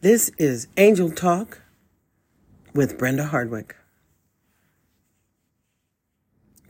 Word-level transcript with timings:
This 0.00 0.30
is 0.38 0.68
Angel 0.76 1.10
Talk 1.10 1.62
with 2.72 2.96
Brenda 2.96 3.24
Hardwick. 3.24 3.74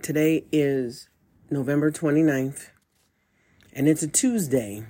Today 0.01 0.47
is 0.51 1.11
November 1.51 1.91
29th, 1.91 2.71
and 3.75 3.87
it's 3.87 4.03
a 4.03 4.09
Tuesday. 4.09 4.87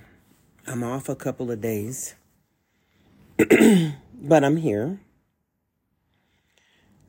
I'm 0.65 0.85
off 0.85 1.09
a 1.09 1.17
couple 1.17 1.51
of 1.51 1.59
days, 1.59 2.15
but 3.37 4.45
I'm 4.45 4.55
here. 4.55 5.01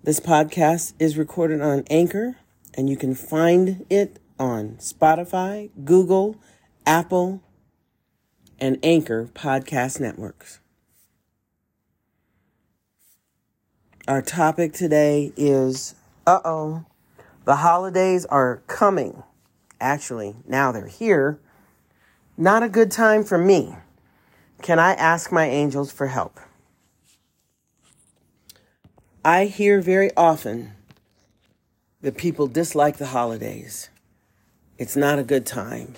This 0.02 0.18
podcast 0.18 0.94
is 0.98 1.16
recorded 1.16 1.60
on 1.60 1.84
Anchor, 1.90 2.38
and 2.74 2.90
you 2.90 2.96
can 2.96 3.14
find 3.14 3.86
it 3.88 4.18
on 4.36 4.78
Spotify, 4.80 5.70
Google, 5.84 6.40
Apple, 6.84 7.40
and 8.58 8.80
Anchor 8.82 9.30
podcast 9.32 10.00
networks. 10.00 10.59
Our 14.08 14.22
topic 14.22 14.72
today 14.72 15.30
is 15.36 15.94
uh 16.26 16.40
oh, 16.42 16.86
the 17.44 17.56
holidays 17.56 18.24
are 18.24 18.62
coming. 18.66 19.22
Actually, 19.78 20.36
now 20.48 20.72
they're 20.72 20.86
here. 20.86 21.38
Not 22.36 22.62
a 22.62 22.68
good 22.68 22.90
time 22.90 23.24
for 23.24 23.36
me. 23.36 23.76
Can 24.62 24.78
I 24.78 24.94
ask 24.94 25.30
my 25.30 25.46
angels 25.46 25.92
for 25.92 26.06
help? 26.06 26.40
I 29.22 29.44
hear 29.44 29.82
very 29.82 30.10
often 30.16 30.72
that 32.00 32.16
people 32.16 32.46
dislike 32.46 32.96
the 32.96 33.08
holidays. 33.08 33.90
It's 34.78 34.96
not 34.96 35.18
a 35.18 35.24
good 35.24 35.44
time. 35.44 35.94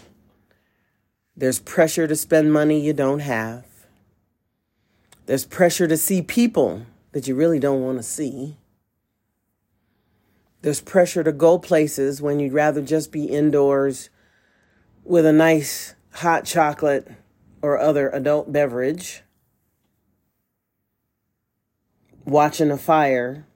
There's 1.36 1.60
pressure 1.60 2.08
to 2.08 2.16
spend 2.16 2.52
money 2.52 2.80
you 2.80 2.92
don't 2.92 3.20
have. 3.20 3.64
There's 5.26 5.44
pressure 5.44 5.86
to 5.86 5.96
see 5.96 6.20
people 6.20 6.84
that 7.12 7.28
you 7.28 7.34
really 7.34 7.58
don't 7.58 7.82
want 7.82 7.98
to 7.98 8.02
see. 8.02 8.56
There's 10.62 10.80
pressure 10.80 11.24
to 11.24 11.32
go 11.32 11.58
places 11.58 12.22
when 12.22 12.40
you'd 12.40 12.52
rather 12.52 12.82
just 12.82 13.12
be 13.12 13.24
indoors 13.24 14.10
with 15.04 15.26
a 15.26 15.32
nice 15.32 15.94
hot 16.14 16.44
chocolate 16.44 17.10
or 17.60 17.78
other 17.78 18.08
adult 18.10 18.52
beverage, 18.52 19.22
watching 22.24 22.70
a 22.70 22.78
fire 22.78 23.46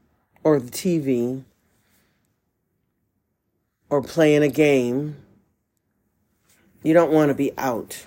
or 0.43 0.61
the 0.61 0.71
TV, 0.71 1.45
or 3.89 4.03
playing 4.03 4.43
a 4.43 4.49
game. 4.49 5.17
You 6.83 6.95
don't 6.95 7.13
want 7.13 7.31
to 7.31 7.35
be 7.35 7.53
out, 7.57 8.05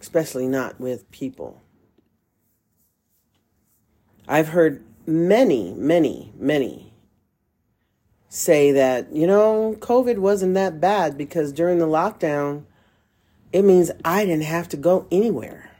especially 0.00 0.46
not 0.46 0.80
with 0.80 1.10
people. 1.10 1.60
I've 4.30 4.48
heard 4.48 4.84
many, 5.06 5.72
many, 5.72 6.32
many 6.36 6.92
say 8.28 8.72
that, 8.72 9.10
you 9.10 9.26
know, 9.26 9.74
COVID 9.78 10.18
wasn't 10.18 10.52
that 10.52 10.82
bad 10.82 11.16
because 11.16 11.50
during 11.50 11.78
the 11.78 11.86
lockdown, 11.86 12.64
it 13.54 13.62
means 13.62 13.90
I 14.04 14.26
didn't 14.26 14.44
have 14.44 14.68
to 14.68 14.76
go 14.76 15.06
anywhere. 15.10 15.70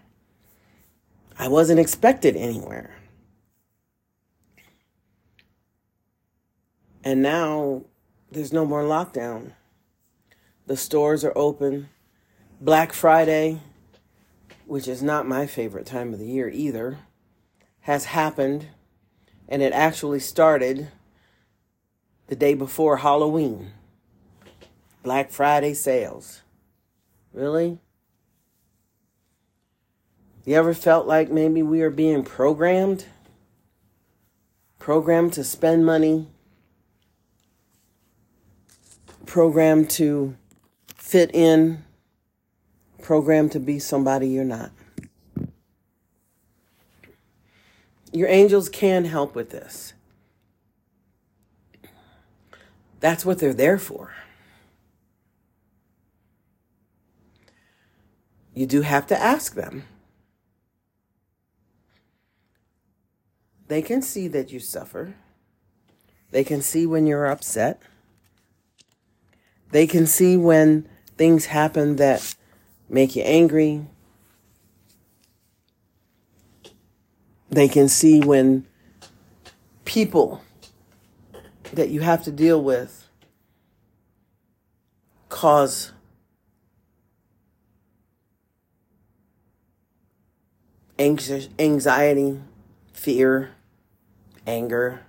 I 1.38 1.48
wasn't 1.48 1.78
expected 1.78 2.36
anywhere. 2.36 2.96
And 7.04 7.20
now 7.20 7.82
there's 8.32 8.52
no 8.52 8.64
more 8.64 8.82
lockdown. 8.82 9.52
The 10.66 10.76
stores 10.76 11.22
are 11.22 11.36
open. 11.36 11.90
Black 12.62 12.94
Friday, 12.94 13.60
which 14.64 14.88
is 14.88 15.02
not 15.02 15.28
my 15.28 15.46
favorite 15.46 15.84
time 15.84 16.14
of 16.14 16.18
the 16.18 16.26
year 16.26 16.48
either 16.48 16.98
has 17.88 18.04
happened, 18.04 18.66
and 19.48 19.62
it 19.62 19.72
actually 19.72 20.20
started 20.20 20.88
the 22.26 22.36
day 22.36 22.52
before 22.52 22.98
Halloween. 22.98 23.72
Black 25.02 25.30
Friday 25.30 25.72
sales. 25.72 26.42
Really? 27.32 27.78
You 30.44 30.54
ever 30.56 30.74
felt 30.74 31.06
like 31.06 31.30
maybe 31.30 31.62
we 31.62 31.80
are 31.80 31.88
being 31.88 32.24
programmed? 32.24 33.06
Programmed 34.78 35.32
to 35.32 35.42
spend 35.42 35.86
money? 35.86 36.28
Programmed 39.24 39.88
to 39.92 40.36
fit 40.94 41.30
in? 41.32 41.84
Programmed 43.00 43.52
to 43.52 43.60
be 43.60 43.78
somebody 43.78 44.28
you're 44.28 44.44
not? 44.44 44.72
Your 48.18 48.28
angels 48.28 48.68
can 48.68 49.04
help 49.04 49.36
with 49.36 49.50
this. 49.50 49.92
That's 52.98 53.24
what 53.24 53.38
they're 53.38 53.54
there 53.54 53.78
for. 53.78 54.12
You 58.54 58.66
do 58.66 58.82
have 58.82 59.06
to 59.06 59.16
ask 59.16 59.54
them. 59.54 59.84
They 63.68 63.82
can 63.82 64.02
see 64.02 64.26
that 64.26 64.50
you 64.50 64.58
suffer. 64.58 65.14
They 66.32 66.42
can 66.42 66.60
see 66.60 66.86
when 66.86 67.06
you're 67.06 67.26
upset. 67.26 67.80
They 69.70 69.86
can 69.86 70.08
see 70.08 70.36
when 70.36 70.88
things 71.16 71.46
happen 71.46 71.94
that 71.96 72.34
make 72.88 73.14
you 73.14 73.22
angry, 73.22 73.86
They 77.50 77.68
can 77.68 77.88
see 77.88 78.20
when 78.20 78.66
people 79.84 80.42
that 81.72 81.88
you 81.88 82.00
have 82.00 82.24
to 82.24 82.30
deal 82.30 82.62
with 82.62 83.08
cause 85.28 85.92
anxious, 90.98 91.48
anxiety, 91.58 92.40
fear, 92.92 93.52
anger. 94.46 95.02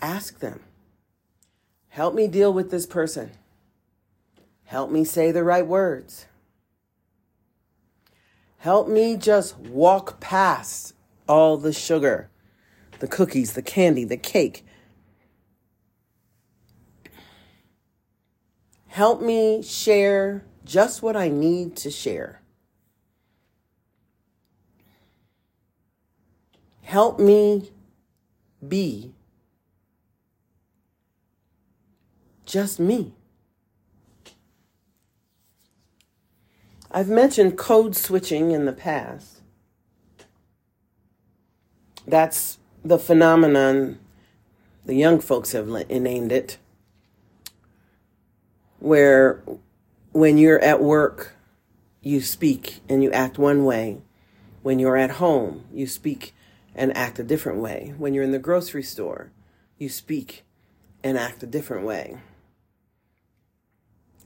Ask 0.00 0.38
them, 0.38 0.60
help 1.88 2.14
me 2.14 2.28
deal 2.28 2.52
with 2.52 2.70
this 2.70 2.86
person. 2.86 3.32
Help 4.64 4.90
me 4.90 5.02
say 5.02 5.32
the 5.32 5.42
right 5.42 5.66
words. 5.66 6.26
Help 8.58 8.88
me 8.88 9.16
just 9.16 9.56
walk 9.56 10.18
past 10.20 10.94
all 11.28 11.56
the 11.56 11.72
sugar, 11.72 12.28
the 12.98 13.06
cookies, 13.06 13.52
the 13.52 13.62
candy, 13.62 14.04
the 14.04 14.16
cake. 14.16 14.64
Help 18.88 19.22
me 19.22 19.62
share 19.62 20.44
just 20.64 21.02
what 21.02 21.16
I 21.16 21.28
need 21.28 21.76
to 21.76 21.90
share. 21.90 22.42
Help 26.82 27.20
me 27.20 27.70
be 28.66 29.12
just 32.44 32.80
me. 32.80 33.14
I've 36.90 37.08
mentioned 37.08 37.58
code 37.58 37.94
switching 37.94 38.50
in 38.52 38.64
the 38.64 38.72
past. 38.72 39.40
That's 42.06 42.58
the 42.82 42.98
phenomenon 42.98 43.98
the 44.86 44.94
young 44.94 45.20
folks 45.20 45.52
have 45.52 45.68
named 45.68 46.32
it, 46.32 46.56
where 48.78 49.42
when 50.12 50.38
you're 50.38 50.60
at 50.60 50.82
work, 50.82 51.36
you 52.00 52.22
speak 52.22 52.80
and 52.88 53.02
you 53.02 53.12
act 53.12 53.36
one 53.36 53.66
way. 53.66 54.00
When 54.62 54.78
you're 54.78 54.96
at 54.96 55.12
home, 55.12 55.64
you 55.70 55.86
speak 55.86 56.34
and 56.74 56.96
act 56.96 57.18
a 57.18 57.22
different 57.22 57.58
way. 57.58 57.92
When 57.98 58.14
you're 58.14 58.24
in 58.24 58.32
the 58.32 58.38
grocery 58.38 58.82
store, 58.82 59.30
you 59.76 59.90
speak 59.90 60.44
and 61.04 61.18
act 61.18 61.42
a 61.42 61.46
different 61.46 61.84
way. 61.84 62.16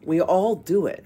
We 0.05 0.21
all 0.21 0.55
do 0.55 0.87
it 0.87 1.05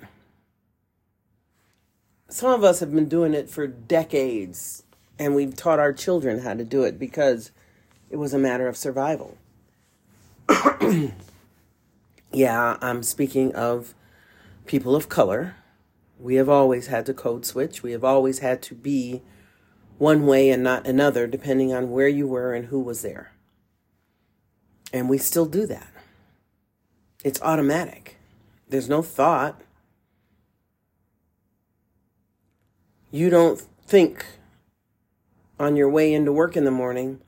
some 2.28 2.52
of 2.52 2.64
us 2.64 2.80
have 2.80 2.94
been 2.94 3.08
doing 3.08 3.34
it 3.34 3.48
for 3.48 3.66
decades 3.66 4.82
and 5.18 5.34
we've 5.34 5.56
taught 5.56 5.78
our 5.78 5.92
children 5.92 6.40
how 6.40 6.54
to 6.54 6.64
do 6.64 6.82
it 6.82 6.98
because 6.98 7.50
it 8.10 8.16
was 8.16 8.34
a 8.34 8.38
matter 8.38 8.68
of 8.68 8.76
survival. 8.76 9.38
yeah, 12.32 12.76
I'm 12.80 13.02
speaking 13.02 13.54
of 13.54 13.94
people 14.66 14.94
of 14.94 15.08
color. 15.08 15.56
We 16.18 16.36
have 16.36 16.48
always 16.48 16.86
had 16.88 17.06
to 17.06 17.14
code 17.14 17.44
switch. 17.44 17.82
We 17.82 17.92
have 17.92 18.04
always 18.04 18.40
had 18.40 18.62
to 18.62 18.74
be 18.74 19.22
one 19.98 20.26
way 20.26 20.50
and 20.50 20.62
not 20.62 20.86
another, 20.86 21.26
depending 21.26 21.72
on 21.72 21.90
where 21.90 22.08
you 22.08 22.26
were 22.26 22.54
and 22.54 22.66
who 22.66 22.80
was 22.80 23.02
there. 23.02 23.32
And 24.92 25.08
we 25.08 25.18
still 25.18 25.46
do 25.46 25.66
that. 25.66 25.88
It's 27.24 27.42
automatic. 27.42 28.16
There's 28.68 28.88
no 28.88 29.02
thought. 29.02 29.60
You 33.16 33.30
don't 33.30 33.58
think 33.86 34.26
on 35.58 35.74
your 35.74 35.88
way 35.88 36.12
into 36.12 36.32
work 36.34 36.54
in 36.54 36.66
the 36.66 36.70
morning, 36.70 37.22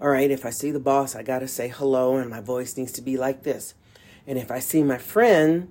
all 0.00 0.08
right, 0.08 0.30
if 0.30 0.46
I 0.46 0.50
see 0.50 0.70
the 0.70 0.80
boss, 0.80 1.14
I 1.14 1.22
got 1.22 1.40
to 1.40 1.46
say 1.46 1.68
hello 1.68 2.16
and 2.16 2.30
my 2.30 2.40
voice 2.40 2.78
needs 2.78 2.92
to 2.92 3.02
be 3.02 3.18
like 3.18 3.42
this. 3.42 3.74
And 4.26 4.38
if 4.38 4.50
I 4.50 4.60
see 4.60 4.82
my 4.82 4.96
friend, 4.96 5.70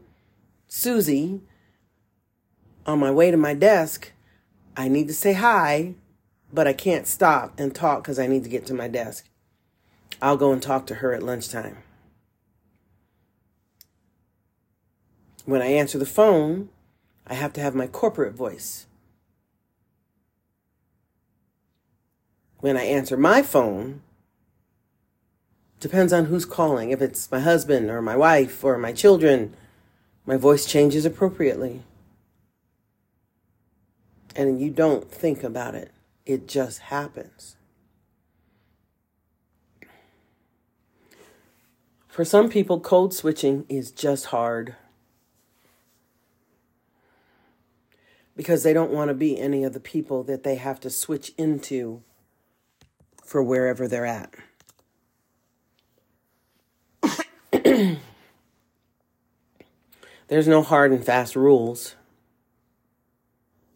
Susie, 0.68 1.42
on 2.86 3.00
my 3.00 3.10
way 3.10 3.32
to 3.32 3.38
my 3.38 3.56
desk, 3.56 4.12
I 4.78 4.88
need 4.88 5.08
to 5.08 5.16
say 5.16 5.34
hi, 5.34 5.96
but 6.54 6.68
I 6.68 6.74
can't 6.74 7.08
stop 7.08 7.60
and 7.60 7.74
talk 7.74 8.04
because 8.04 8.20
I 8.20 8.28
need 8.28 8.44
to 8.44 8.52
get 8.52 8.68
to 8.68 8.76
my 8.76 8.88
desk. 8.88 9.28
I'll 10.22 10.38
go 10.38 10.52
and 10.52 10.62
talk 10.62 10.86
to 10.86 10.96
her 10.96 11.12
at 11.12 11.24
lunchtime. 11.24 11.78
When 15.46 15.64
I 15.64 15.70
answer 15.70 15.98
the 15.98 16.06
phone, 16.06 16.70
I 17.26 17.34
have 17.34 17.54
to 17.54 17.62
have 17.62 17.74
my 17.74 17.88
corporate 17.88 18.36
voice. 18.36 18.86
When 22.66 22.78
I 22.78 22.86
answer 22.86 23.16
my 23.16 23.44
phone, 23.44 24.02
depends 25.80 26.12
on 26.12 26.26
who's 26.26 26.46
calling. 26.46 26.90
If 26.90 27.00
it's 27.00 27.32
my 27.32 27.40
husband 27.40 27.92
or 27.92 28.02
my 28.02 28.18
wife 28.18 28.64
or 28.64 28.76
my 28.80 28.92
children, 28.92 29.54
my 30.26 30.36
voice 30.36 30.66
changes 30.66 31.06
appropriately. 31.06 31.84
And 34.36 34.60
you 34.60 34.72
don't 34.72 35.12
think 35.12 35.44
about 35.44 35.76
it, 35.76 35.92
it 36.26 36.48
just 36.48 36.80
happens. 36.80 37.56
For 42.08 42.26
some 42.26 42.50
people, 42.50 42.80
code 42.80 43.14
switching 43.14 43.68
is 43.70 43.92
just 43.92 44.26
hard 44.34 44.76
because 48.36 48.64
they 48.64 48.74
don't 48.74 48.90
want 48.90 49.10
to 49.10 49.14
be 49.14 49.40
any 49.40 49.64
of 49.64 49.74
the 49.74 49.80
people 49.80 50.24
that 50.24 50.42
they 50.42 50.56
have 50.56 50.80
to 50.80 50.90
switch 50.90 51.32
into 51.38 52.02
for 53.26 53.44
wherever 53.44 53.88
they're 53.88 54.06
at. 54.06 54.34
There's 60.28 60.48
no 60.48 60.62
hard 60.64 60.92
and 60.92 61.06
fast 61.06 61.36
rules. 61.36 61.96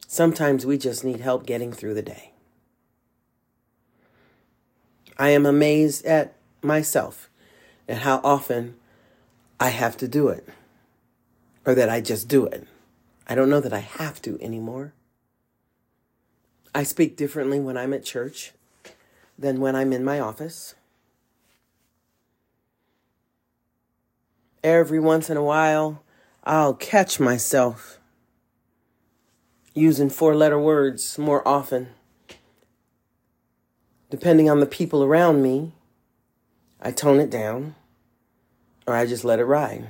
Sometimes 0.07 0.65
we 0.65 0.77
just 0.77 1.03
need 1.03 1.19
help 1.19 1.45
getting 1.45 1.71
through 1.71 1.93
the 1.93 2.01
day. 2.01 2.31
I 5.17 5.29
am 5.29 5.45
amazed 5.45 6.05
at 6.05 6.35
myself 6.61 7.29
and 7.87 7.99
how 7.99 8.21
often 8.23 8.75
I 9.59 9.69
have 9.69 9.97
to 9.97 10.07
do 10.07 10.29
it 10.29 10.47
or 11.65 11.75
that 11.75 11.89
I 11.89 12.01
just 12.01 12.27
do 12.27 12.45
it. 12.45 12.67
I 13.27 13.35
don't 13.35 13.49
know 13.49 13.59
that 13.59 13.73
I 13.73 13.79
have 13.79 14.21
to 14.23 14.39
anymore. 14.41 14.93
I 16.73 16.83
speak 16.83 17.15
differently 17.15 17.59
when 17.59 17.77
I'm 17.77 17.93
at 17.93 18.05
church 18.05 18.53
than 19.39 19.61
when 19.61 19.75
I'm 19.75 19.93
in 19.93 20.03
my 20.03 20.19
office. 20.19 20.75
Every 24.63 24.99
once 24.99 25.29
in 25.29 25.37
a 25.37 25.43
while, 25.43 26.03
I'll 26.43 26.73
catch 26.73 27.19
myself 27.19 27.99
using 29.73 30.09
four 30.09 30.35
letter 30.35 30.59
words 30.59 31.17
more 31.17 31.47
often. 31.47 31.89
Depending 34.09 34.49
on 34.49 34.59
the 34.59 34.65
people 34.65 35.03
around 35.03 35.41
me, 35.41 35.73
I 36.81 36.91
tone 36.91 37.19
it 37.19 37.29
down 37.29 37.75
or 38.85 38.95
I 38.95 39.05
just 39.05 39.23
let 39.23 39.39
it 39.39 39.45
ride. 39.45 39.87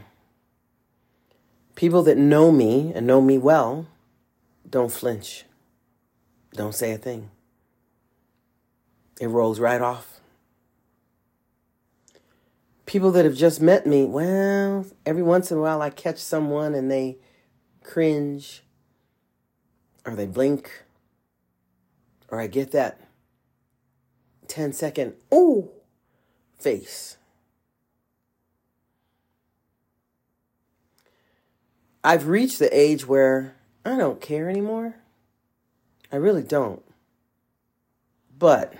People 1.73 2.03
that 2.03 2.17
know 2.17 2.51
me 2.51 2.91
and 2.93 3.07
know 3.07 3.21
me 3.21 3.37
well 3.37 3.87
don't 4.69 4.91
flinch, 4.91 5.45
don't 6.53 6.75
say 6.75 6.91
a 6.91 6.97
thing. 6.97 7.31
It 9.19 9.27
rolls 9.27 9.59
right 9.59 9.81
off. 9.81 10.21
People 12.85 13.11
that 13.11 13.25
have 13.25 13.35
just 13.35 13.61
met 13.61 13.85
me, 13.85 14.05
well, 14.05 14.85
every 15.05 15.21
once 15.21 15.51
in 15.51 15.57
a 15.57 15.61
while 15.61 15.81
I 15.81 15.89
catch 15.89 16.17
someone 16.17 16.73
and 16.73 16.89
they 16.89 17.17
cringe 17.83 18.63
or 20.05 20.15
they 20.15 20.25
blink 20.25 20.85
or 22.29 22.39
I 22.39 22.47
get 22.47 22.71
that 22.71 22.99
10 24.47 24.73
second, 24.73 25.13
ooh, 25.33 25.69
face. 26.57 27.17
I've 32.03 32.27
reached 32.27 32.59
the 32.59 32.75
age 32.75 33.05
where 33.05 33.55
I 33.85 33.97
don't 33.97 34.21
care 34.21 34.49
anymore. 34.49 34.95
I 36.11 36.15
really 36.15 36.43
don't. 36.43 36.81
But 38.37 38.73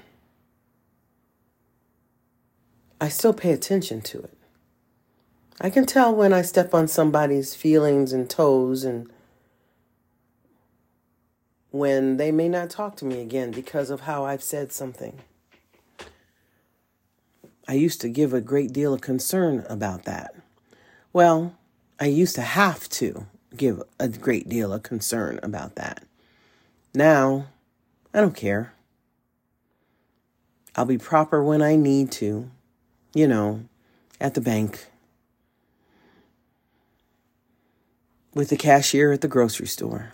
I 3.01 3.09
still 3.09 3.33
pay 3.33 3.51
attention 3.51 4.01
to 4.01 4.19
it. 4.19 4.37
I 5.61 5.69
can 5.69 5.85
tell 5.85 6.13
when 6.13 6.33
I 6.33 6.41
step 6.41 6.73
on 6.73 6.87
somebody's 6.87 7.55
feelings 7.55 8.13
and 8.13 8.29
toes 8.29 8.83
and 8.83 9.09
when 11.71 12.17
they 12.17 12.31
may 12.31 12.49
not 12.49 12.69
talk 12.69 12.95
to 12.97 13.05
me 13.05 13.21
again 13.21 13.51
because 13.51 13.89
of 13.89 14.01
how 14.01 14.25
I've 14.25 14.43
said 14.43 14.71
something. 14.71 15.19
I 17.67 17.73
used 17.73 18.01
to 18.01 18.09
give 18.09 18.33
a 18.33 18.41
great 18.41 18.73
deal 18.73 18.93
of 18.93 19.01
concern 19.01 19.65
about 19.69 20.05
that. 20.05 20.33
Well, 21.13 21.55
I 21.99 22.05
used 22.05 22.35
to 22.35 22.41
have 22.41 22.89
to 22.89 23.27
give 23.55 23.83
a 23.99 24.07
great 24.07 24.49
deal 24.49 24.73
of 24.73 24.83
concern 24.83 25.39
about 25.43 25.75
that. 25.75 26.03
Now, 26.95 27.47
I 28.13 28.21
don't 28.21 28.35
care. 28.35 28.73
I'll 30.75 30.85
be 30.85 30.97
proper 30.97 31.43
when 31.43 31.61
I 31.61 31.75
need 31.75 32.11
to, 32.13 32.49
you 33.13 33.27
know, 33.27 33.65
at 34.19 34.33
the 34.33 34.41
bank, 34.41 34.87
with 38.33 38.49
the 38.49 38.57
cashier 38.57 39.11
at 39.11 39.21
the 39.21 39.27
grocery 39.27 39.67
store, 39.67 40.13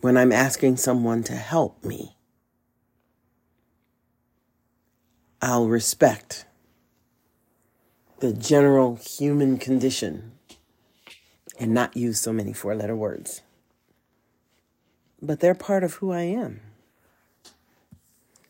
when 0.00 0.16
I'm 0.16 0.32
asking 0.32 0.76
someone 0.76 1.22
to 1.24 1.32
help 1.32 1.82
me. 1.84 2.14
I'll 5.40 5.68
respect 5.68 6.46
the 8.20 8.32
general 8.32 8.96
human 8.96 9.58
condition 9.58 10.32
and 11.58 11.72
not 11.74 11.96
use 11.96 12.20
so 12.20 12.32
many 12.32 12.52
four 12.52 12.74
letter 12.74 12.96
words. 12.96 13.42
But 15.20 15.40
they're 15.40 15.54
part 15.54 15.84
of 15.84 15.94
who 15.94 16.12
I 16.12 16.22
am. 16.22 16.60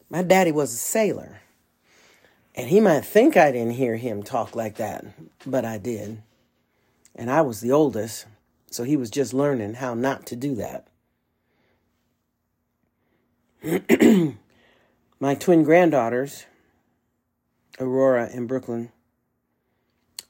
My 0.09 0.23
daddy 0.23 0.53
was 0.53 0.73
a 0.73 0.77
sailor, 0.77 1.41
and 2.55 2.69
he 2.69 2.81
might 2.81 3.05
think 3.05 3.37
I 3.37 3.51
didn't 3.51 3.75
hear 3.75 3.97
him 3.97 4.23
talk 4.23 4.55
like 4.55 4.77
that, 4.77 5.05
but 5.45 5.65
I 5.65 5.79
did. 5.79 6.23
And 7.15 7.31
I 7.31 7.43
was 7.43 7.61
the 7.61 7.73
oldest, 7.73 8.27
so 8.71 8.85
he 8.85 8.97
was 8.97 9.11
just 9.11 9.35
learning 9.35 9.75
how 9.75 9.95
not 9.95 10.27
to 10.27 10.37
do 10.37 10.55
that. 10.57 10.89
My 15.21 15.35
twin 15.35 15.63
granddaughters, 15.63 16.47
Aurora 17.81 18.29
and 18.33 18.47
Brooklyn, 18.47 18.91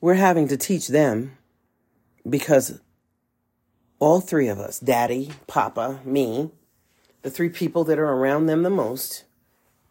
we're 0.00 0.14
having 0.14 0.48
to 0.48 0.56
teach 0.56 0.88
them 0.88 1.36
because 2.28 2.80
all 3.98 4.20
three 4.20 4.48
of 4.48 4.58
us, 4.58 4.78
daddy, 4.78 5.32
papa, 5.46 6.00
me, 6.04 6.50
the 7.22 7.30
three 7.30 7.48
people 7.48 7.84
that 7.84 7.98
are 7.98 8.12
around 8.12 8.46
them 8.46 8.62
the 8.62 8.70
most, 8.70 9.24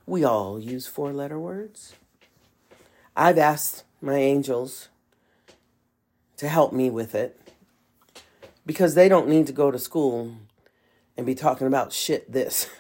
we 0.05 0.23
all 0.23 0.59
use 0.59 0.87
four 0.87 1.11
letter 1.11 1.39
words. 1.39 1.93
I've 3.15 3.37
asked 3.37 3.83
my 4.01 4.17
angels 4.17 4.89
to 6.37 6.47
help 6.47 6.73
me 6.73 6.89
with 6.89 7.15
it 7.15 7.39
because 8.65 8.95
they 8.95 9.07
don't 9.07 9.27
need 9.27 9.47
to 9.47 9.53
go 9.53 9.71
to 9.71 9.79
school 9.79 10.35
and 11.15 11.25
be 11.25 11.35
talking 11.35 11.67
about 11.67 11.93
shit 11.93 12.31
this. 12.31 12.67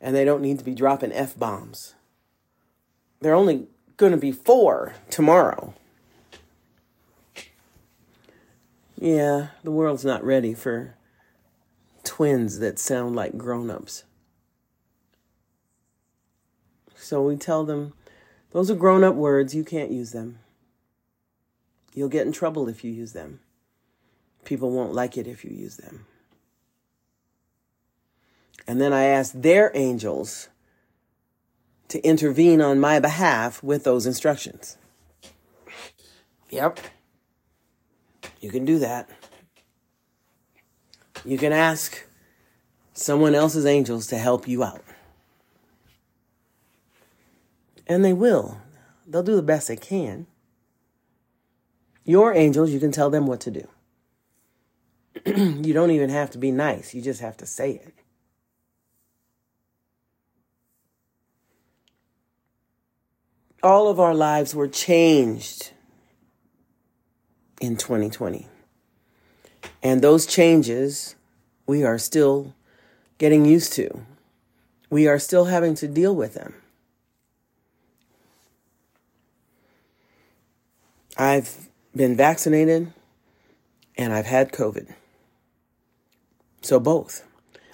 and 0.00 0.14
they 0.14 0.24
don't 0.24 0.42
need 0.42 0.58
to 0.58 0.64
be 0.64 0.74
dropping 0.74 1.12
F 1.12 1.38
bombs. 1.38 1.94
They're 3.20 3.34
only 3.34 3.68
going 3.96 4.12
to 4.12 4.18
be 4.18 4.32
four 4.32 4.94
tomorrow. 5.10 5.74
Yeah, 8.98 9.48
the 9.62 9.70
world's 9.70 10.04
not 10.04 10.24
ready 10.24 10.54
for 10.54 10.94
twins 12.02 12.58
that 12.60 12.78
sound 12.78 13.14
like 13.14 13.36
grown 13.36 13.70
ups. 13.70 14.04
So 17.06 17.22
we 17.22 17.36
tell 17.36 17.64
them, 17.64 17.92
those 18.50 18.68
are 18.68 18.74
grown 18.74 19.04
up 19.04 19.14
words, 19.14 19.54
you 19.54 19.62
can't 19.62 19.92
use 19.92 20.10
them. 20.10 20.40
You'll 21.94 22.08
get 22.08 22.26
in 22.26 22.32
trouble 22.32 22.68
if 22.68 22.82
you 22.82 22.90
use 22.90 23.12
them. 23.12 23.38
People 24.44 24.72
won't 24.72 24.92
like 24.92 25.16
it 25.16 25.28
if 25.28 25.44
you 25.44 25.52
use 25.52 25.76
them. 25.76 26.04
And 28.66 28.80
then 28.80 28.92
I 28.92 29.04
ask 29.04 29.32
their 29.34 29.70
angels 29.76 30.48
to 31.90 32.04
intervene 32.04 32.60
on 32.60 32.80
my 32.80 32.98
behalf 32.98 33.62
with 33.62 33.84
those 33.84 34.04
instructions. 34.04 34.76
Yep. 36.50 36.80
You 38.40 38.50
can 38.50 38.64
do 38.64 38.80
that. 38.80 39.08
You 41.24 41.38
can 41.38 41.52
ask 41.52 42.04
someone 42.94 43.36
else's 43.36 43.64
angels 43.64 44.08
to 44.08 44.18
help 44.18 44.48
you 44.48 44.64
out. 44.64 44.82
And 47.86 48.04
they 48.04 48.12
will. 48.12 48.60
They'll 49.06 49.22
do 49.22 49.36
the 49.36 49.42
best 49.42 49.68
they 49.68 49.76
can. 49.76 50.26
Your 52.04 52.32
angels, 52.34 52.70
you 52.70 52.80
can 52.80 52.92
tell 52.92 53.10
them 53.10 53.26
what 53.26 53.40
to 53.40 53.50
do. 53.50 53.68
you 55.26 55.72
don't 55.72 55.90
even 55.90 56.10
have 56.10 56.30
to 56.30 56.38
be 56.38 56.50
nice, 56.50 56.94
you 56.94 57.02
just 57.02 57.20
have 57.20 57.36
to 57.38 57.46
say 57.46 57.72
it. 57.72 57.94
All 63.62 63.88
of 63.88 63.98
our 63.98 64.14
lives 64.14 64.54
were 64.54 64.68
changed 64.68 65.72
in 67.60 67.76
2020. 67.76 68.46
And 69.82 70.02
those 70.02 70.26
changes 70.26 71.16
we 71.66 71.82
are 71.82 71.98
still 71.98 72.54
getting 73.18 73.44
used 73.44 73.72
to. 73.74 74.06
We 74.90 75.08
are 75.08 75.18
still 75.18 75.46
having 75.46 75.74
to 75.76 75.88
deal 75.88 76.14
with 76.14 76.34
them. 76.34 76.54
I've 81.18 81.68
been 81.94 82.14
vaccinated 82.14 82.92
and 83.96 84.12
I've 84.12 84.26
had 84.26 84.52
COVID. 84.52 84.94
So 86.60 86.78
both. 86.78 87.26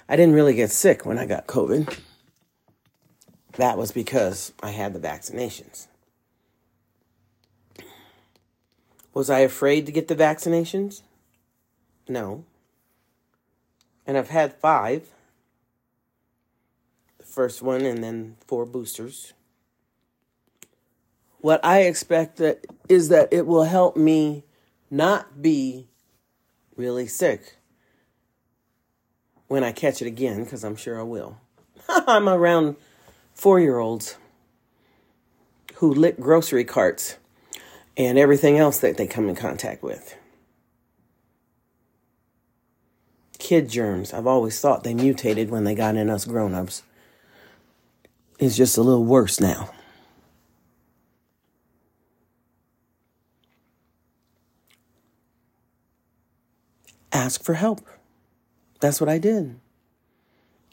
I 0.07 0.15
didn't 0.15 0.35
really 0.35 0.53
get 0.53 0.71
sick 0.71 1.05
when 1.05 1.17
I 1.17 1.25
got 1.25 1.47
COVID. 1.47 1.99
That 3.57 3.77
was 3.77 3.91
because 3.91 4.53
I 4.61 4.71
had 4.71 4.93
the 4.93 4.99
vaccinations. 4.99 5.87
Was 9.13 9.29
I 9.29 9.39
afraid 9.39 9.85
to 9.85 9.91
get 9.91 10.07
the 10.07 10.15
vaccinations? 10.15 11.01
No. 12.07 12.45
And 14.07 14.17
I've 14.17 14.29
had 14.29 14.53
five. 14.53 15.09
The 17.17 17.25
first 17.25 17.61
one 17.61 17.81
and 17.81 18.03
then 18.03 18.37
four 18.47 18.65
boosters. 18.65 19.33
What 21.43 21.59
I 21.65 21.81
expect 21.81 22.37
that 22.37 22.65
is 22.87 23.09
that 23.09 23.27
it 23.33 23.45
will 23.45 23.65
help 23.65 23.97
me 23.97 24.45
not 24.89 25.41
be 25.41 25.89
really 26.77 27.05
sick 27.05 27.57
when 29.49 29.61
I 29.61 29.73
catch 29.73 30.01
it 30.01 30.07
again, 30.07 30.45
because 30.45 30.63
I'm 30.63 30.77
sure 30.77 30.97
I 30.97 31.03
will. 31.03 31.37
I'm 31.89 32.29
around 32.29 32.77
four 33.33 33.59
year 33.59 33.79
olds 33.79 34.15
who 35.75 35.93
lick 35.93 36.17
grocery 36.17 36.63
carts 36.63 37.17
and 37.97 38.17
everything 38.17 38.57
else 38.57 38.79
that 38.79 38.95
they 38.95 39.05
come 39.05 39.27
in 39.27 39.35
contact 39.35 39.83
with. 39.83 40.15
Kid 43.37 43.67
germs, 43.67 44.13
I've 44.13 44.27
always 44.27 44.61
thought 44.61 44.85
they 44.85 44.93
mutated 44.93 45.49
when 45.49 45.65
they 45.65 45.75
got 45.75 45.97
in 45.97 46.09
us 46.09 46.23
grown 46.23 46.53
ups. 46.53 46.83
It's 48.39 48.55
just 48.55 48.77
a 48.77 48.81
little 48.81 49.03
worse 49.03 49.41
now. 49.41 49.71
Ask 57.13 57.43
for 57.43 57.53
help. 57.53 57.87
That's 58.79 58.99
what 58.99 59.09
I 59.09 59.19
did. 59.19 59.59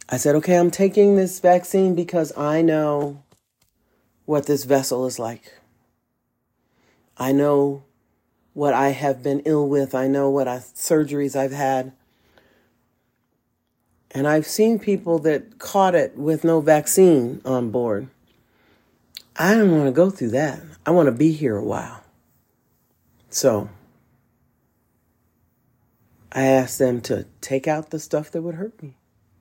I 0.08 0.16
said, 0.16 0.34
okay, 0.36 0.56
I'm 0.56 0.70
taking 0.70 1.14
this 1.14 1.38
vaccine 1.38 1.94
because 1.94 2.36
I 2.36 2.62
know 2.62 3.22
what 4.24 4.46
this 4.46 4.64
vessel 4.64 5.06
is 5.06 5.18
like. 5.18 5.60
I 7.16 7.32
know 7.32 7.84
what 8.54 8.74
I 8.74 8.88
have 8.88 9.22
been 9.22 9.40
ill 9.40 9.68
with. 9.68 9.94
I 9.94 10.08
know 10.08 10.30
what 10.30 10.48
I, 10.48 10.56
surgeries 10.56 11.36
I've 11.36 11.52
had. 11.52 11.92
And 14.10 14.26
I've 14.26 14.46
seen 14.46 14.78
people 14.78 15.20
that 15.20 15.58
caught 15.58 15.94
it 15.94 16.16
with 16.16 16.42
no 16.42 16.60
vaccine 16.60 17.40
on 17.44 17.70
board. 17.70 18.08
I 19.36 19.54
don't 19.54 19.70
want 19.70 19.86
to 19.86 19.92
go 19.92 20.10
through 20.10 20.30
that. 20.30 20.60
I 20.84 20.90
want 20.90 21.06
to 21.06 21.12
be 21.12 21.32
here 21.32 21.56
a 21.56 21.64
while. 21.64 22.02
So 23.28 23.68
I 26.32 26.42
asked 26.42 26.78
them 26.78 27.00
to 27.02 27.26
take 27.40 27.66
out 27.66 27.90
the 27.90 27.98
stuff 27.98 28.30
that 28.30 28.42
would 28.42 28.54
hurt 28.54 28.80
me 28.82 28.96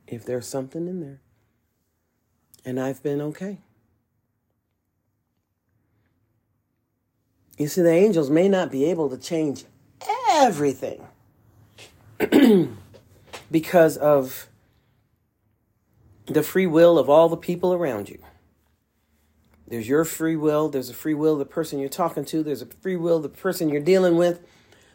if 0.08 0.26
there's 0.26 0.48
something 0.48 0.88
in 0.88 1.02
there. 1.02 1.22
And 2.66 2.80
I've 2.80 3.04
been 3.04 3.22
okay. 3.22 3.60
You 7.58 7.68
see, 7.68 7.82
the 7.82 7.92
angels 7.92 8.30
may 8.30 8.48
not 8.48 8.72
be 8.72 8.86
able 8.86 9.10
to 9.10 9.18
change 9.18 9.66
everything 10.32 11.06
because 13.52 13.98
of 13.98 14.48
the 16.26 16.44
free 16.44 16.68
will 16.68 16.98
of 16.98 17.10
all 17.10 17.30
the 17.30 17.38
people 17.38 17.74
around 17.74 18.10
you. 18.10 18.20
There's 19.68 19.88
your 19.88 20.06
free 20.06 20.36
will, 20.36 20.70
there's 20.70 20.90
a 20.90 20.94
free 20.96 21.14
will 21.14 21.34
of 21.34 21.40
the 21.40 21.46
person 21.46 21.80
you're 21.80 21.90
talking 21.90 22.26
to, 22.26 22.42
there's 22.42 22.62
a 22.62 22.66
free 22.66 22.96
will 22.96 23.18
of 23.18 23.24
the 23.24 23.30
person 23.30 23.70
you're 23.70 23.82
dealing 23.82 24.16
with, 24.16 24.42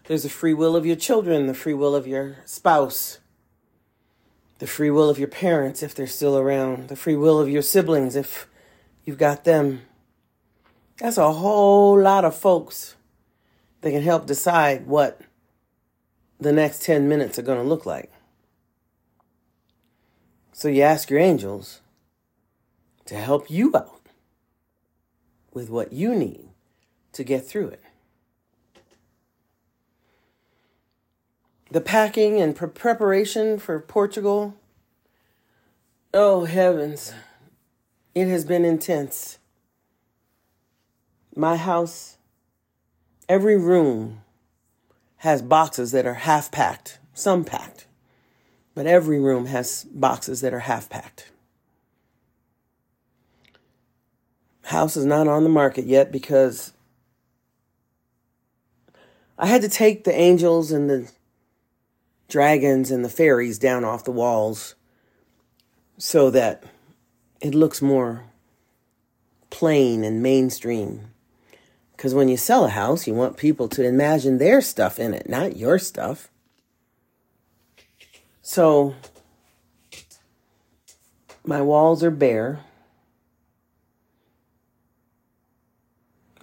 there's 0.07 0.25
a 0.25 0.31
free 0.31 0.55
will 0.55 0.77
of 0.77 0.85
your 0.87 0.97
children, 0.97 1.47
the 1.47 1.55
free 1.55 1.75
will 1.75 1.95
of 1.95 2.07
your 2.07 2.37
spouse, 2.45 3.19
the 4.59 4.67
free 4.67 4.91
will 4.91 5.09
of 5.09 5.19
your 5.19 5.29
parents 5.29 5.83
if 5.83 5.95
they're 5.95 6.07
still 6.07 6.37
around, 6.37 6.89
the 6.89 6.97
free 6.97 7.17
will 7.17 7.41
of 7.41 7.49
your 7.49 7.63
siblings 7.63 8.17
if 8.17 8.47
you've 9.05 9.19
got 9.19 9.45
them. 9.45 9.83
That's 10.99 11.19
a 11.19 11.33
whole 11.33 12.01
lot 12.01 12.25
of 12.25 12.37
folks 12.37 12.97
that 13.81 13.91
can 13.91 14.03
help 14.03 14.27
decide 14.27 14.87
what 14.87 15.21
the 16.39 16.53
next 16.53 16.83
10 16.83 17.09
minutes 17.09 17.39
are 17.39 17.43
going 17.43 17.59
to 17.59 17.69
look 17.69 17.87
like. 17.87 18.13
So 20.53 20.69
you 20.69 20.83
ask 20.83 21.11
your 21.11 21.19
angels 21.19 21.81
to 23.07 23.17
help 23.17 23.51
you 23.51 23.73
out 23.75 24.01
with 25.53 25.69
what 25.69 25.93
you 25.93 26.15
need 26.15 26.49
to 27.13 27.25
get 27.25 27.47
through 27.47 27.69
it. 27.69 27.84
The 31.75 31.81
packing 31.81 32.41
and 32.41 32.55
pre- 32.55 32.69
preparation 32.69 33.59
for 33.59 33.81
Portugal. 33.81 34.55
Oh, 36.15 36.45
heavens. 36.45 37.13
It 38.15 38.29
has 38.29 38.45
been 38.45 38.65
intense 38.65 39.39
my 41.35 41.57
house, 41.57 42.17
every 43.29 43.59
room 43.59 44.21
has 45.17 45.43
boxes 45.43 45.91
that 45.91 46.07
are 46.07 46.15
half 46.15 46.53
packed, 46.53 47.01
some 47.13 47.45
packed, 47.45 47.87
but 48.77 48.87
every 48.87 49.19
room 49.19 49.47
has 49.47 49.83
boxes 49.91 50.43
that 50.43 50.55
are 50.55 50.61
half 50.61 50.89
packed. 50.89 51.33
House 54.67 54.97
is 54.97 55.05
not 55.05 55.27
on 55.27 55.43
the 55.43 55.51
market 55.51 55.87
yet 55.87 56.13
because 56.13 56.73
I 59.37 59.49
had 59.49 59.63
to 59.63 59.69
take 59.69 60.05
the 60.05 60.15
angels 60.15 60.71
and 60.71 60.89
the 60.89 61.11
dragons 62.29 62.91
and 62.91 63.05
the 63.05 63.09
fairies 63.09 63.59
down 63.59 63.85
off 63.85 64.05
the 64.05 64.11
walls 64.11 64.75
so 65.99 66.31
that 66.31 66.65
it 67.41 67.55
looks 67.55 67.81
more 67.81 68.25
plain 69.51 70.03
and 70.03 70.23
mainstream. 70.23 71.09
Because 71.97 72.15
when 72.15 72.29
you 72.29 72.37
sell 72.37 72.65
a 72.65 72.71
house, 72.71 73.07
you 73.07 73.15
want 73.15 73.37
people 73.37 73.69
to 73.69 73.85
imagine 73.85 74.39
their 74.39 74.61
stuff 74.61 74.99
in 74.99 75.15
it, 75.15 75.29
not 75.29 75.57
your 75.57 75.79
stuff. 75.79 76.29
So, 78.43 78.95
my 81.45 81.63
walls 81.63 82.03
are 82.03 82.11
bare. 82.11 82.61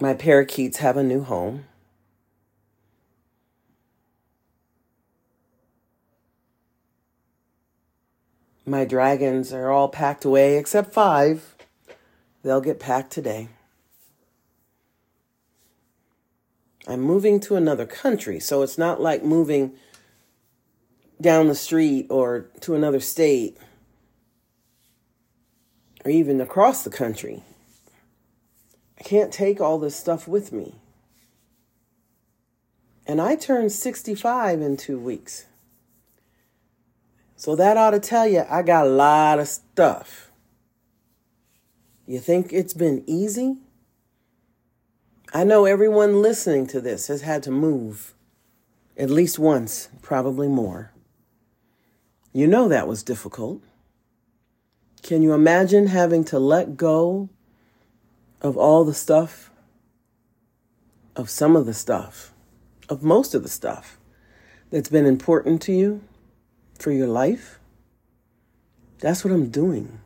My 0.00 0.14
parakeets 0.14 0.78
have 0.78 0.96
a 0.96 1.04
new 1.04 1.22
home. 1.22 1.64
My 8.72 8.86
dragons 8.86 9.52
are 9.52 9.70
all 9.70 9.90
packed 9.90 10.24
away 10.24 10.56
except 10.56 10.94
five. 10.94 11.56
They'll 12.42 12.62
get 12.62 12.80
packed 12.80 13.12
today. 13.12 13.50
I'm 16.86 17.02
moving 17.02 17.38
to 17.40 17.56
another 17.56 17.84
country, 17.84 18.40
so 18.40 18.62
it's 18.62 18.78
not 18.78 18.98
like 18.98 19.22
moving 19.22 19.74
down 21.20 21.48
the 21.48 21.54
street 21.54 22.06
or 22.08 22.46
to 22.62 22.74
another 22.74 22.98
state 22.98 23.58
or 26.02 26.10
even 26.10 26.40
across 26.40 26.82
the 26.82 26.88
country. 26.88 27.42
I 28.98 29.02
can't 29.02 29.34
take 29.34 29.60
all 29.60 29.78
this 29.78 29.96
stuff 29.96 30.26
with 30.26 30.50
me. 30.50 30.76
And 33.06 33.20
I 33.20 33.36
turn 33.36 33.68
65 33.68 34.62
in 34.62 34.78
two 34.78 34.98
weeks. 34.98 35.44
So 37.42 37.56
that 37.56 37.76
ought 37.76 37.90
to 37.90 37.98
tell 37.98 38.28
you 38.28 38.44
I 38.48 38.62
got 38.62 38.86
a 38.86 38.88
lot 38.88 39.40
of 39.40 39.48
stuff. 39.48 40.30
You 42.06 42.20
think 42.20 42.52
it's 42.52 42.72
been 42.72 43.02
easy? 43.04 43.56
I 45.34 45.42
know 45.42 45.64
everyone 45.64 46.22
listening 46.22 46.68
to 46.68 46.80
this 46.80 47.08
has 47.08 47.22
had 47.22 47.42
to 47.42 47.50
move 47.50 48.14
at 48.96 49.10
least 49.10 49.40
once, 49.40 49.88
probably 50.02 50.46
more. 50.46 50.92
You 52.32 52.46
know 52.46 52.68
that 52.68 52.86
was 52.86 53.02
difficult. 53.02 53.60
Can 55.02 55.20
you 55.22 55.32
imagine 55.32 55.88
having 55.88 56.22
to 56.26 56.38
let 56.38 56.76
go 56.76 57.28
of 58.40 58.56
all 58.56 58.84
the 58.84 58.94
stuff, 58.94 59.50
of 61.16 61.28
some 61.28 61.56
of 61.56 61.66
the 61.66 61.74
stuff, 61.74 62.32
of 62.88 63.02
most 63.02 63.34
of 63.34 63.42
the 63.42 63.48
stuff 63.48 63.98
that's 64.70 64.90
been 64.90 65.06
important 65.06 65.60
to 65.62 65.72
you 65.72 66.02
for 66.82 66.90
your 66.90 67.06
life? 67.06 67.60
That's 68.98 69.24
what 69.24 69.32
I'm 69.32 69.48
doing. 69.48 70.00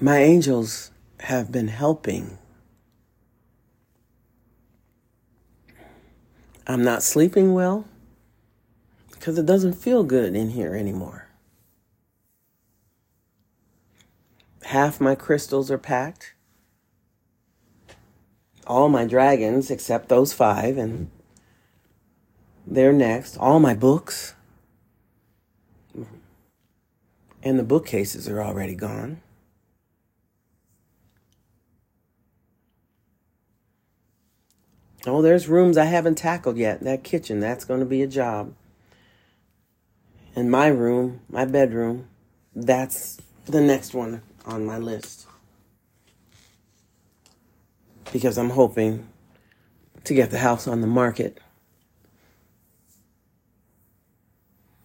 My 0.00 0.18
angels 0.18 0.90
have 1.20 1.50
been 1.50 1.68
helping. 1.68 2.38
I'm 6.66 6.82
not 6.82 7.02
sleeping 7.02 7.52
well 7.52 7.84
because 9.10 9.38
it 9.38 9.46
doesn't 9.46 9.74
feel 9.74 10.04
good 10.04 10.34
in 10.34 10.50
here 10.50 10.74
anymore. 10.74 11.28
Half 14.64 15.00
my 15.00 15.14
crystals 15.14 15.70
are 15.70 15.78
packed. 15.78 16.34
All 18.66 18.88
my 18.88 19.04
dragons, 19.04 19.70
except 19.70 20.08
those 20.08 20.32
five, 20.32 20.78
and 20.78 21.10
they're 22.66 22.92
next. 22.92 23.36
All 23.38 23.60
my 23.60 23.74
books. 23.74 24.34
And 27.42 27.58
the 27.58 27.64
bookcases 27.64 28.28
are 28.28 28.42
already 28.42 28.74
gone. 28.74 29.20
Oh, 35.06 35.20
there's 35.20 35.48
rooms 35.48 35.76
I 35.76 35.84
haven't 35.84 36.14
tackled 36.14 36.56
yet. 36.56 36.80
That 36.80 37.04
kitchen, 37.04 37.40
that's 37.40 37.66
going 37.66 37.80
to 37.80 37.86
be 37.86 38.02
a 38.02 38.06
job. 38.06 38.54
And 40.34 40.50
my 40.50 40.68
room, 40.68 41.20
my 41.28 41.44
bedroom, 41.44 42.08
that's 42.54 43.18
the 43.44 43.60
next 43.60 43.92
one 43.92 44.22
on 44.46 44.64
my 44.64 44.78
list. 44.78 45.26
Because 48.12 48.38
I'm 48.38 48.50
hoping 48.50 49.06
to 50.04 50.14
get 50.14 50.30
the 50.30 50.38
house 50.38 50.66
on 50.66 50.80
the 50.80 50.86
market 50.86 51.38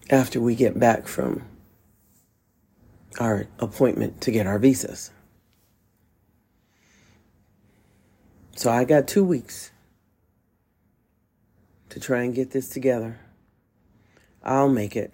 after 0.09 0.41
we 0.41 0.55
get 0.55 0.79
back 0.79 1.07
from 1.07 1.45
our 3.19 3.47
appointment 3.59 4.21
to 4.21 4.31
get 4.31 4.47
our 4.47 4.59
visas. 4.59 5.11
So 8.55 8.69
I 8.69 8.83
got 8.83 9.07
two 9.07 9.23
weeks 9.23 9.71
to 11.89 11.99
try 11.99 12.23
and 12.23 12.35
get 12.35 12.51
this 12.51 12.69
together. 12.69 13.19
I'll 14.43 14.69
make 14.69 14.95
it. 14.95 15.13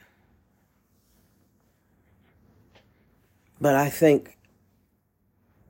But 3.59 3.75
I 3.75 3.89
think 3.89 4.37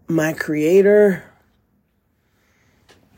my 0.08 0.34
Creator 0.34 1.24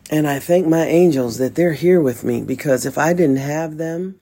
and 0.10 0.28
I 0.28 0.40
thank 0.40 0.68
my 0.68 0.86
angels 0.86 1.38
that 1.38 1.56
they're 1.56 1.74
here 1.74 2.00
with 2.00 2.24
me 2.24 2.42
because 2.42 2.86
if 2.86 2.98
I 2.98 3.14
didn't 3.14 3.38
have 3.38 3.78
them, 3.78 4.20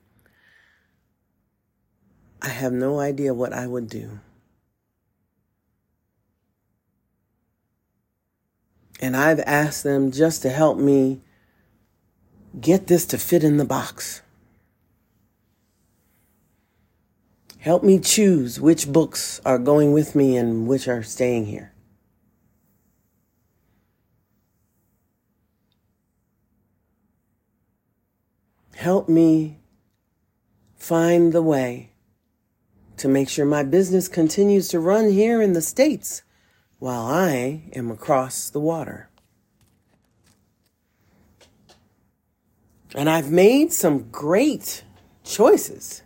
I 2.46 2.50
have 2.50 2.74
no 2.74 3.00
idea 3.00 3.34
what 3.34 3.54
I 3.54 3.66
would 3.66 3.90
do. 3.90 4.20
And 9.02 9.18
I've 9.18 9.40
asked 9.40 9.84
them 9.84 10.12
just 10.12 10.44
to 10.44 10.52
help 10.52 10.78
me 10.78 11.22
get 12.62 12.86
this 12.86 13.08
to 13.08 13.18
fit 13.18 13.44
in 13.44 13.58
the 13.58 13.66
box. 13.66 14.22
Help 17.58 17.84
me 17.84 17.98
choose 17.98 18.62
which 18.62 18.94
books 18.94 19.42
are 19.44 19.58
going 19.58 19.92
with 19.92 20.14
me 20.14 20.38
and 20.38 20.68
which 20.68 20.88
are 20.88 21.02
staying 21.02 21.48
here. 21.48 21.74
Help 28.76 29.10
me 29.10 29.58
find 30.76 31.34
the 31.34 31.42
way 31.42 31.90
to 32.98 33.08
make 33.08 33.30
sure 33.30 33.46
my 33.46 33.64
business 33.64 34.08
continues 34.08 34.68
to 34.70 34.80
run 34.80 35.10
here 35.10 35.42
in 35.42 35.54
the 35.54 35.62
States 35.62 36.24
while 36.80 37.06
I 37.06 37.64
am 37.74 37.92
across 37.92 38.50
the 38.50 38.60
water. 38.60 39.10
And 42.94 43.10
I've 43.10 43.30
made 43.30 43.74
some 43.74 44.10
great 44.10 44.84
choices 45.24 46.04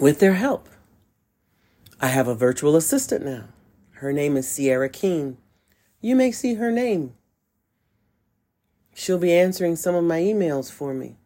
with 0.00 0.18
their 0.18 0.34
help. 0.34 0.68
I 2.00 2.08
have 2.08 2.26
a 2.26 2.34
virtual 2.34 2.76
assistant 2.76 3.24
now. 3.24 3.44
Her 3.92 4.12
name 4.12 4.36
is 4.36 4.48
Sierra 4.48 4.88
Keene. 4.88 5.36
You 6.00 6.16
may 6.16 6.32
see 6.32 6.54
her 6.54 6.72
name. 6.72 7.14
She'll 8.94 9.18
be 9.18 9.32
answering 9.32 9.76
some 9.76 9.94
of 9.94 10.04
my 10.04 10.20
emails 10.20 10.72
for 10.72 10.94
me. 10.94 11.18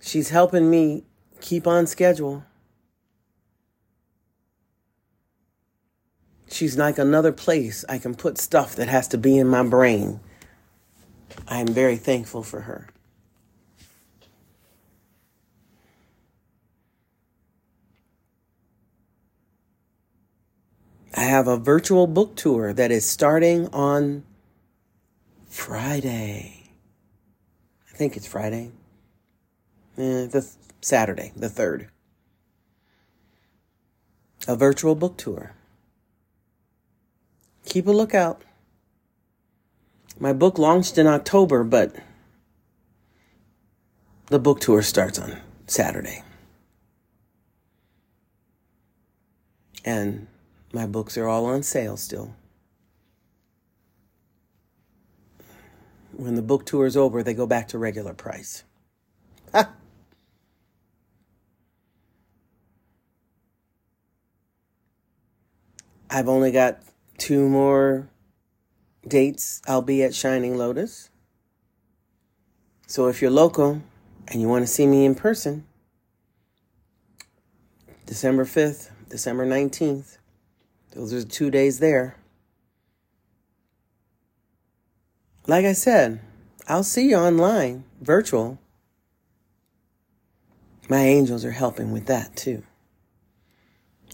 She's 0.00 0.30
helping 0.30 0.70
me 0.70 1.04
keep 1.40 1.66
on 1.66 1.86
schedule. 1.86 2.44
She's 6.50 6.78
like 6.78 6.98
another 6.98 7.32
place 7.32 7.84
I 7.88 7.98
can 7.98 8.14
put 8.14 8.38
stuff 8.38 8.74
that 8.76 8.88
has 8.88 9.06
to 9.08 9.18
be 9.18 9.36
in 9.36 9.48
my 9.48 9.62
brain. 9.62 10.20
I 11.46 11.60
am 11.60 11.68
very 11.68 11.96
thankful 11.96 12.42
for 12.42 12.62
her. 12.62 12.88
I 21.14 21.22
have 21.22 21.48
a 21.48 21.56
virtual 21.56 22.06
book 22.06 22.36
tour 22.36 22.72
that 22.72 22.90
is 22.90 23.04
starting 23.04 23.66
on 23.68 24.24
Friday. 25.48 26.70
I 27.92 27.96
think 27.96 28.16
it's 28.16 28.26
Friday. 28.26 28.70
Eh, 29.96 30.26
the 30.26 30.48
Saturday, 30.80 31.32
the 31.36 31.48
3rd. 31.48 31.88
A 34.46 34.56
virtual 34.56 34.94
book 34.94 35.16
tour. 35.16 35.52
Keep 37.64 37.86
a 37.86 37.92
lookout. 37.92 38.42
My 40.18 40.32
book 40.32 40.58
launched 40.58 40.98
in 40.98 41.06
October, 41.06 41.64
but 41.64 41.94
the 44.26 44.38
book 44.38 44.60
tour 44.60 44.82
starts 44.82 45.18
on 45.18 45.38
Saturday. 45.66 46.22
And 49.84 50.26
my 50.72 50.86
books 50.86 51.16
are 51.16 51.28
all 51.28 51.46
on 51.46 51.62
sale 51.62 51.96
still. 51.96 52.34
When 56.12 56.34
the 56.34 56.42
book 56.42 56.66
tour 56.66 56.86
is 56.86 56.96
over, 56.96 57.22
they 57.22 57.32
go 57.32 57.46
back 57.46 57.68
to 57.68 57.78
regular 57.78 58.12
price. 58.12 58.64
I've 66.10 66.28
only 66.28 66.50
got 66.50 66.80
two 67.18 67.48
more 67.48 68.08
dates. 69.06 69.60
I'll 69.66 69.82
be 69.82 70.02
at 70.02 70.14
Shining 70.14 70.56
Lotus. 70.56 71.10
So 72.86 73.08
if 73.08 73.20
you're 73.20 73.30
local 73.30 73.82
and 74.28 74.40
you 74.40 74.48
want 74.48 74.62
to 74.62 74.72
see 74.72 74.86
me 74.86 75.04
in 75.04 75.14
person, 75.14 75.66
December 78.06 78.46
5th, 78.46 78.90
December 79.10 79.46
19th, 79.46 80.16
those 80.92 81.12
are 81.12 81.22
two 81.22 81.50
days 81.50 81.78
there. 81.78 82.16
Like 85.46 85.66
I 85.66 85.72
said, 85.72 86.20
I'll 86.66 86.82
see 86.84 87.10
you 87.10 87.16
online, 87.16 87.84
virtual. 88.00 88.58
My 90.88 91.00
angels 91.00 91.44
are 91.44 91.52
helping 91.52 91.92
with 91.92 92.06
that 92.06 92.34
too. 92.36 92.62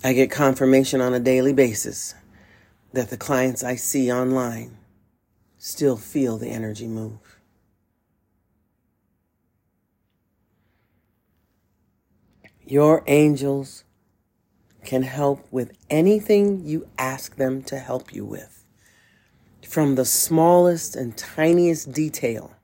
I 0.06 0.12
get 0.12 0.30
confirmation 0.30 1.00
on 1.00 1.14
a 1.14 1.18
daily 1.18 1.54
basis 1.54 2.14
that 2.92 3.08
the 3.08 3.16
clients 3.16 3.64
I 3.64 3.76
see 3.76 4.12
online 4.12 4.76
still 5.56 5.96
feel 5.96 6.36
the 6.36 6.50
energy 6.50 6.86
move. 6.86 7.40
Your 12.66 13.02
angels 13.06 13.84
can 14.84 15.04
help 15.04 15.50
with 15.50 15.72
anything 15.88 16.66
you 16.66 16.86
ask 16.98 17.36
them 17.36 17.62
to 17.62 17.78
help 17.78 18.14
you 18.14 18.26
with, 18.26 18.62
from 19.66 19.94
the 19.94 20.04
smallest 20.04 20.96
and 20.96 21.16
tiniest 21.16 21.92
detail 21.92 22.54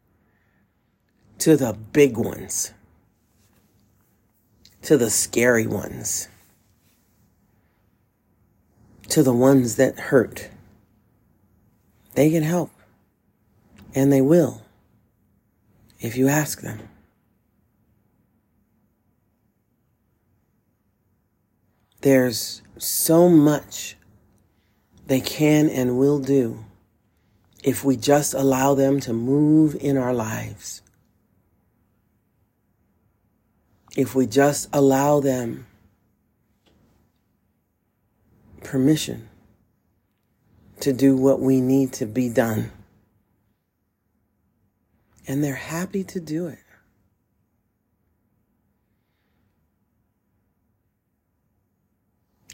to 1.39 1.57
the 1.57 1.73
big 1.73 2.19
ones, 2.19 2.75
to 4.83 4.99
the 4.99 5.09
scary 5.09 5.67
ones, 5.67 6.29
to 9.11 9.23
the 9.23 9.33
ones 9.33 9.77
that 9.77 9.99
hurt. 9.99 10.49
They 12.15 12.31
can 12.31 12.43
help, 12.43 12.71
and 13.95 14.13
they 14.13 14.21
will 14.21 14.63
if 16.01 16.17
you 16.17 16.29
ask 16.29 16.61
them. 16.61 16.81
There's 22.01 22.63
so 22.79 23.29
much 23.29 23.97
they 25.07 25.21
can 25.21 25.69
and 25.69 25.99
will 25.99 26.19
do 26.19 26.65
if 27.63 27.85
we 27.85 27.97
just 27.97 28.33
allow 28.33 28.75
them 28.75 29.01
to 29.01 29.13
move 29.13 29.77
in 29.79 29.99
our 29.99 30.15
lives. 30.15 30.81
If 33.97 34.15
we 34.15 34.27
just 34.27 34.69
allow 34.73 35.21
them 35.21 35.67
permission 38.63 39.29
to 40.81 40.93
do 40.93 41.17
what 41.17 41.41
we 41.41 41.61
need 41.61 41.93
to 41.95 42.07
be 42.07 42.29
done. 42.29 42.71
And 45.27 45.45
they're 45.45 45.55
happy 45.55 46.03
to 46.05 46.21
do 46.21 46.47
it. 46.47 46.59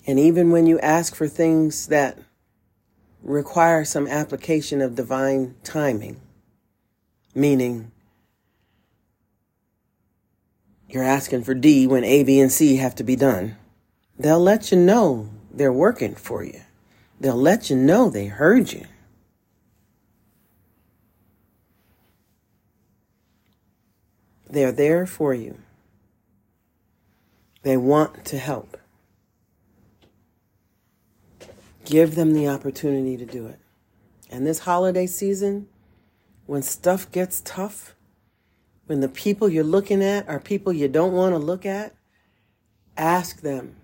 And 0.07 0.19
even 0.21 0.51
when 0.53 0.67
you 0.67 0.79
ask 0.81 1.15
for 1.15 1.27
things 1.27 1.89
that 1.89 2.19
require 3.23 3.85
some 3.85 4.07
application 4.07 4.81
of 4.81 4.95
divine 4.95 5.57
timing, 5.65 6.21
meaning 7.35 7.91
you're 10.89 11.03
asking 11.03 11.43
for 11.43 11.55
D 11.55 11.87
when 11.87 12.05
A, 12.05 12.23
B, 12.23 12.39
and 12.39 12.53
C 12.53 12.77
have 12.77 12.95
to 12.97 13.05
be 13.05 13.17
done, 13.17 13.57
they'll 14.17 14.39
let 14.39 14.71
you 14.71 14.79
know 14.79 15.29
they're 15.57 15.73
working 15.73 16.15
for 16.15 16.45
you. 16.45 16.61
They'll 17.19 17.35
let 17.35 17.71
you 17.71 17.77
know 17.77 18.11
they 18.11 18.27
heard 18.27 18.73
you. 18.73 18.85
They're 24.49 24.71
there 24.71 25.07
for 25.07 25.35
you. 25.35 25.59
They 27.63 27.77
want 27.77 28.25
to 28.27 28.39
help. 28.39 28.77
Give 31.87 32.15
them 32.15 32.35
the 32.35 32.49
opportunity 32.49 33.17
to 33.17 33.25
do 33.25 33.47
it. 33.47 33.59
And 34.31 34.47
this 34.47 34.61
holiday 34.61 35.07
season, 35.07 35.69
when 36.45 36.63
stuff 36.63 37.11
gets 37.11 37.41
tough, 37.45 37.95
when 38.87 39.01
the 39.01 39.09
people 39.09 39.49
you're 39.49 39.65
looking 39.65 40.03
at 40.03 40.29
are 40.29 40.39
people 40.39 40.73
you 40.73 40.87
don't 40.87 41.13
want 41.13 41.33
to 41.33 41.39
look 41.39 41.65
at, 41.65 41.95
ask 42.97 43.41
them 43.41 43.77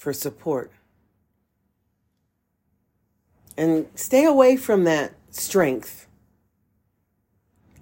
for 0.00 0.14
support. 0.14 0.72
And 3.54 3.86
stay 3.94 4.24
away 4.24 4.56
from 4.56 4.84
that 4.84 5.12
strength 5.28 6.06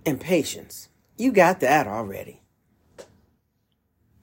and 0.05 0.21
patience. 0.21 0.89
You 1.17 1.31
got 1.31 1.61
that 1.61 1.87
already. 1.87 2.43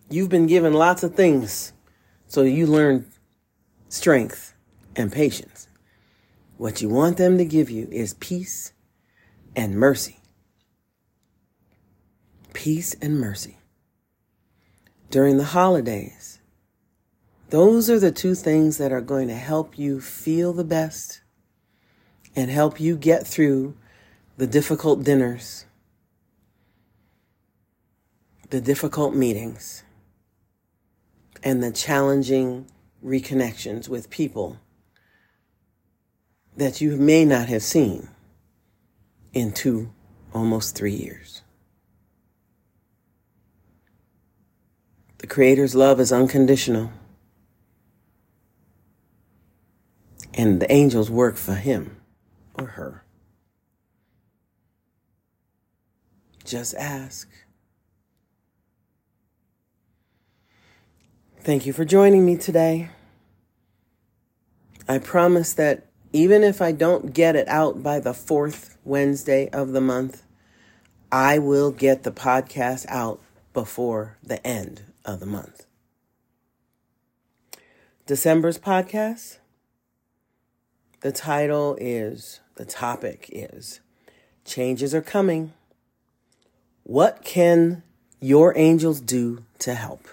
You've 0.09 0.27
been 0.27 0.45
given 0.45 0.73
lots 0.73 1.03
of 1.03 1.15
things, 1.15 1.71
so 2.27 2.41
you 2.41 2.67
learn 2.67 3.05
strength 3.87 4.53
and 4.97 5.09
patience. 5.09 5.69
What 6.57 6.81
you 6.81 6.89
want 6.89 7.15
them 7.15 7.37
to 7.37 7.45
give 7.45 7.69
you 7.69 7.87
is 7.91 8.15
peace 8.15 8.73
and 9.55 9.73
mercy. 9.73 10.19
Peace 12.51 12.93
and 13.01 13.21
mercy. 13.21 13.57
During 15.09 15.37
the 15.37 15.45
holidays, 15.45 16.34
those 17.49 17.89
are 17.89 17.99
the 17.99 18.11
two 18.11 18.35
things 18.35 18.77
that 18.77 18.91
are 18.91 19.01
going 19.01 19.27
to 19.27 19.35
help 19.35 19.77
you 19.77 20.01
feel 20.01 20.53
the 20.53 20.63
best 20.63 21.21
and 22.35 22.51
help 22.51 22.79
you 22.79 22.97
get 22.97 23.25
through 23.25 23.75
the 24.37 24.47
difficult 24.47 25.03
dinners, 25.03 25.65
the 28.49 28.59
difficult 28.59 29.15
meetings, 29.15 29.83
and 31.43 31.63
the 31.63 31.71
challenging 31.71 32.65
reconnections 33.03 33.87
with 33.87 34.09
people 34.09 34.59
that 36.57 36.81
you 36.81 36.97
may 36.97 37.23
not 37.25 37.47
have 37.47 37.63
seen 37.63 38.09
in 39.33 39.51
two, 39.51 39.91
almost 40.33 40.75
three 40.75 40.93
years. 40.93 41.41
The 45.19 45.27
Creator's 45.27 45.75
love 45.75 45.99
is 45.99 46.11
unconditional. 46.11 46.91
And 50.45 50.59
the 50.59 50.71
angels 50.71 51.09
work 51.09 51.35
for 51.35 51.55
him 51.55 51.97
or 52.53 52.65
her. 52.65 53.03
Just 56.43 56.75
ask. 56.75 57.27
Thank 61.39 61.65
you 61.65 61.73
for 61.73 61.83
joining 61.83 62.25
me 62.25 62.37
today. 62.37 62.89
I 64.87 64.99
promise 64.99 65.53
that 65.53 65.87
even 66.13 66.43
if 66.43 66.61
I 66.61 66.71
don't 66.71 67.13
get 67.13 67.35
it 67.35 67.47
out 67.47 67.81
by 67.81 67.99
the 67.99 68.13
fourth 68.13 68.77
Wednesday 68.83 69.49
of 69.49 69.71
the 69.71 69.81
month, 69.81 70.23
I 71.11 71.39
will 71.39 71.71
get 71.71 72.03
the 72.03 72.11
podcast 72.11 72.85
out 72.87 73.19
before 73.53 74.17
the 74.21 74.45
end 74.45 74.83
of 75.03 75.19
the 75.19 75.25
month. 75.25 75.65
December's 78.05 78.59
podcast 78.59 79.39
the 81.05 81.11
title 81.11 81.77
is, 81.79 82.39
the 82.55 82.65
topic 82.65 83.29
is 83.31 83.79
Changes 84.43 84.95
Are 84.95 85.03
Coming. 85.03 85.53
What 86.81 87.23
can 87.23 87.83
your 88.19 88.57
angels 88.57 89.01
do 89.01 89.45
to 89.59 89.75
help? 89.75 90.07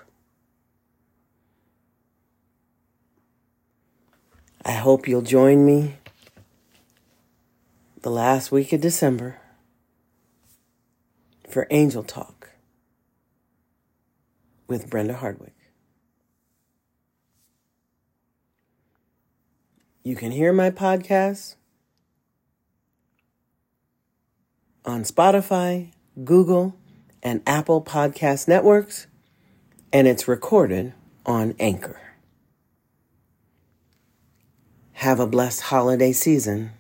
I 4.67 4.73
hope 4.73 5.09
you'll 5.09 5.23
join 5.23 5.65
me 5.65 5.95
the 8.03 8.11
last 8.11 8.53
week 8.53 8.75
of 8.75 8.83
December 8.83 9.39
for 11.49 11.67
Angel 11.71 12.03
Talk 12.03 12.51
with 14.69 14.91
Brenda 14.91 15.15
Hardwick. 15.15 15.62
You 20.05 20.17
can 20.17 20.33
hear 20.33 20.53
my 20.53 20.71
podcast 20.71 21.55
on 24.85 25.05
Spotify, 25.05 25.93
Google, 26.25 26.75
and 27.23 27.41
Apple 27.47 27.81
Podcast 27.81 28.49
Networks, 28.49 29.07
and 29.93 30.09
it's 30.09 30.27
recorded 30.27 30.93
on 31.25 31.55
Anchor. 31.61 32.01
Have 34.95 35.21
a 35.21 35.27
blessed 35.27 35.63
holiday 35.63 36.13
season 36.13 36.73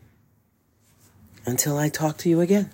until 1.47 1.79
I 1.79 1.91
talk 1.91 2.17
to 2.19 2.29
you 2.29 2.41
again. 2.41 2.71